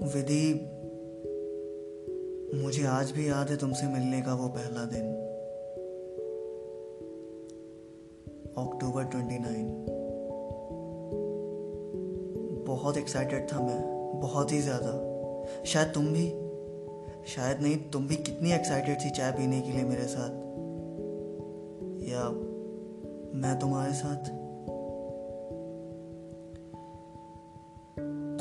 [0.00, 0.66] विधि
[2.62, 5.12] मुझे आज भी याद है तुमसे मिलने का वो पहला दिन।
[8.58, 9.66] अक्टूबर 29
[12.66, 13.80] बहुत एक्साइटेड था मैं,
[14.20, 14.92] बहुत ही ज़्यादा।
[15.64, 16.28] शायद तुम भी,
[17.26, 20.30] शायद नहीं, तुम भी कितनी एक्साइटेड थी चाय पीने के लिए मेरे साथ।
[22.08, 22.28] या
[23.40, 24.49] मैं तुम्हारे साथ?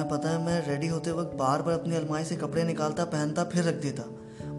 [0.00, 3.44] तुम्हें पता है, मैं रेडी होते वक्त बार बार अपनी अलमारी से कपड़े निकालता, पहनता,
[3.44, 4.02] फिर रख देता।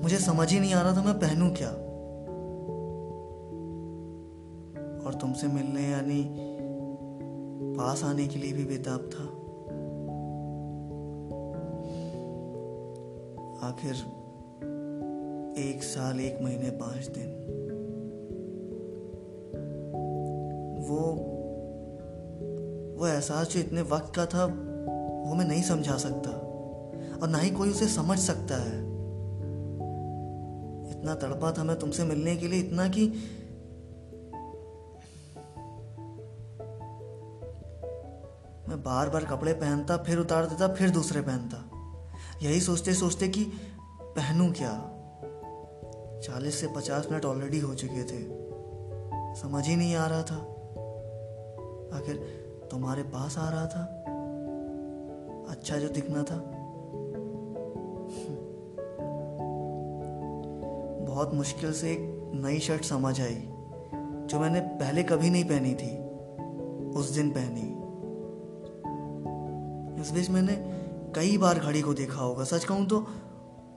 [0.03, 1.69] मुझे समझ ही नहीं आ रहा था मैं पहनूं क्या।
[5.05, 6.35] और तुमसे मिलने यानी
[7.77, 9.23] पास आने के लिए भी बेताब था।
[13.67, 13.95] आखिर
[15.57, 17.29] एक साल, एक महीने, पाँच दिन।
[20.89, 20.99] वो
[22.99, 24.67] वो एहसास जो इतने वक्त का था
[25.21, 26.29] वो मैं नहीं समझा सकता।
[27.21, 28.91] और ना ही कोई उसे समझ सकता है।
[30.91, 33.07] इतना तड़पा था मैं तुमसे मिलने के लिए, इतना कि
[38.69, 41.71] मैं बार बार कपड़े पहनता, फिर उतार देता, फिर दूसरे पहनता।
[42.41, 43.51] यही सोचते सोचते कि
[44.01, 44.87] पहनूं क्या?
[46.21, 48.41] चालीस से पचास मिनट ऑलरेडी हो चुके थे।
[49.35, 50.35] समझ ही नहीं आ रहा था।
[51.97, 52.15] आखिर
[52.71, 54.00] तुम्हारे पास आ रहा था?
[55.51, 56.35] अच्छा जो दिखना था।
[61.05, 63.35] बहुत मुश्किल से एक नई शर्ट समझ आई,
[64.27, 65.91] जो मैंने पहले कभी नहीं पहनी थी,
[66.99, 67.67] उस दिन पहनी।
[70.01, 70.55] इस बीच मैंने
[71.15, 72.99] कई बार घड़ी को देखा होगा। सच कहूँ तो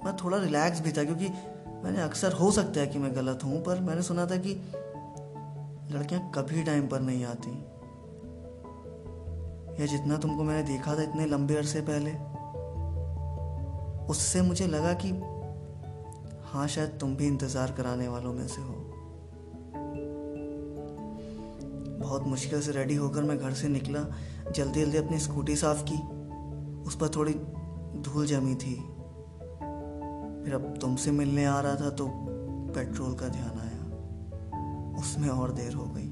[0.04, 1.28] मैं थोड़ा रिलैक्स भी था, क्योंकि
[1.84, 4.54] मैंने अक्सर हो सकता है कि मैं गलत हूँ, पर मैंने सुना था कि
[5.94, 7.50] लड़कियाँ कभी टाइम पर नहीं आती।
[9.80, 12.10] या जितना तुमको मैंने देखा था इतने लंबे अरसे पहले,
[14.06, 15.10] उससे मुझे लगा कि
[16.44, 18.74] हाँ शायद तुम भी इंतज़ार कराने वालों में से हो।
[22.00, 24.00] बहुत मुश्किल से रेडी होकर मैं घर से निकला
[24.50, 25.98] जल्दी जल्दी अपनी स्कूटी साफ़ की,
[26.82, 27.34] उस पर थोड़ी
[28.04, 28.74] धूल जमी थी।
[30.44, 32.06] फिर अब तुमसे मिलने आ रहा था तो
[32.74, 36.08] पेट्रोल का ध्यान आया, उसमें और देर हो गई।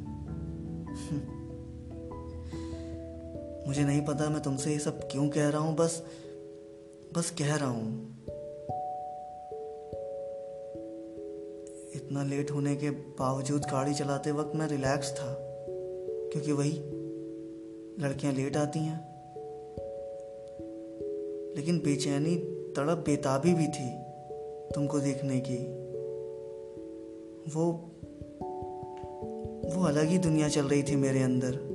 [3.67, 6.03] मुझे नहीं पता मैं तुमसे ये सब क्यों कह रहा हूँ, बस
[7.15, 8.19] बस कह रहा हूँ।
[11.95, 15.37] इतना लेट होने के बावजूद गाड़ी चलाते वक्त मैं रिलैक्स था,
[16.33, 16.73] क्योंकि वही
[18.03, 18.99] लड़कियाँ लेट आती हैं।
[21.57, 22.37] लेकिन बेचैनी,
[22.77, 23.91] तड़प, बेताबी भी थी
[24.75, 25.59] तुमको देखने की।
[27.55, 27.71] वो
[29.75, 31.72] वो अलग ही दुनिया चल रही थी मेरे अंदर।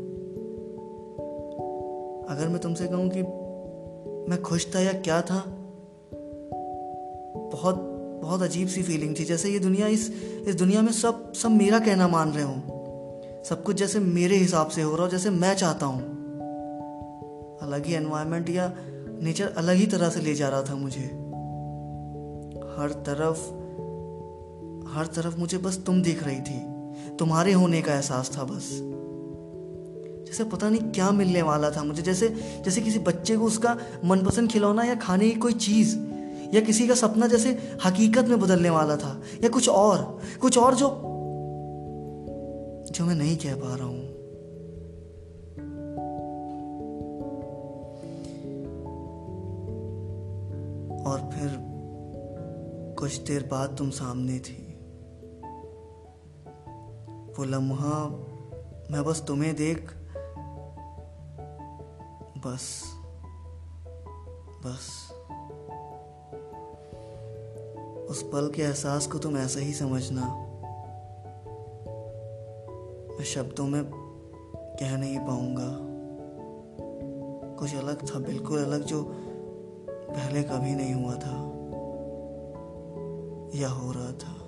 [2.29, 3.21] अगर मैं तुमसे कहूँ कि
[4.31, 5.43] मैं खुश था या क्या था,
[7.51, 7.75] बहुत
[8.21, 10.11] बहुत अजीब सी फीलिंग थी। जैसे ये दुनिया इस
[10.47, 12.55] इस दुनिया में सब सब मेरा कहना मान रहे हो।
[13.45, 16.01] सब कुछ जैसे मेरे हिसाब से हो रहा हो, जैसे मैं चाहता हूँ।
[17.61, 18.73] अलग ही एनवायरनमेंट या
[19.21, 21.05] नेचर अलग ही तरह से ले जा रहा था मुझे।
[22.77, 23.67] हर तरफ़
[24.89, 26.59] हर तरफ़ मुझे बस तुम दिख रही थी।
[27.17, 28.69] तुम्हारे होने का एहसास था बस।
[30.37, 32.27] जैसे पता नहीं क्या मिलने वाला था मुझे। जैसे
[32.65, 35.95] जैसे किसी बच्चे को उसका मनपसंद खिलौना या खाने की कोई चीज़,
[36.55, 40.03] या किसी का सपना जैसे हकीकत में बदलने वाला था, या कुछ और
[40.41, 40.89] कुछ और जो
[42.91, 44.05] जो मैं नहीं कह पा रहा हूँ।
[51.03, 51.49] और फिर
[52.99, 54.63] कुछ देर बाद तुम सामने थी।
[57.37, 57.99] वो लम्हा
[58.91, 59.91] मैं बस तुम्हें देख
[62.45, 62.83] बस
[64.65, 65.11] बस।
[68.09, 70.22] उस पल के एहसास को तुम ऐसा ही समझना।
[73.17, 73.84] मैं शब्दों में
[74.79, 75.97] कह नहीं पाऊँगा।
[77.55, 79.03] कुछ अलग था, बिल्कुल अलग, जो
[79.90, 81.57] पहले कभी नहीं हुआ था
[83.59, 84.47] या हो रहा था।